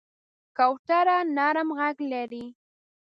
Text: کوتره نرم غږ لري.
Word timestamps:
کوتره 0.57 1.17
نرم 1.35 1.69
غږ 1.77 1.97
لري. 2.11 2.45